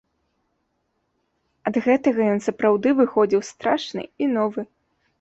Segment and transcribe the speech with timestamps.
[1.71, 4.61] Ад гэтага ён сапраўды выходзіў страшны і новы.